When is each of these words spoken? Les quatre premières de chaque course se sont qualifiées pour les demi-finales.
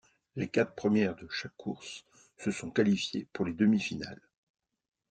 Les 0.35 0.47
quatre 0.47 0.73
premières 0.73 1.15
de 1.15 1.27
chaque 1.29 1.55
course 1.57 2.05
se 2.39 2.49
sont 2.49 2.71
qualifiées 2.71 3.27
pour 3.33 3.45
les 3.45 3.53
demi-finales. 3.53 4.27